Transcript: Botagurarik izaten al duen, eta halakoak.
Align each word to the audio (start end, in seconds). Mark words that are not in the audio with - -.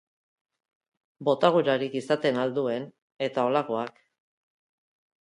Botagurarik 1.29 1.99
izaten 2.01 2.41
al 2.47 2.57
duen, 2.59 2.91
eta 3.31 3.47
halakoak. 3.53 4.05